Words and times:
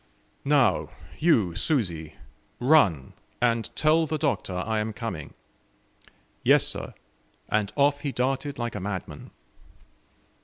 "Now, 0.43 0.87
you 1.19 1.53
Susi, 1.53 2.15
run, 2.59 3.13
and 3.39 3.69
tell 3.75 4.07
the 4.07 4.17
Doctor 4.17 4.55
I 4.55 4.79
am 4.79 4.93
coming." 4.93 5.35
"Yes, 6.41 6.65
sir," 6.65 6.95
and 7.49 7.71
off 7.75 7.99
he 7.99 8.11
darted 8.11 8.57
like 8.57 8.73
a 8.73 8.79
madman. 8.79 9.29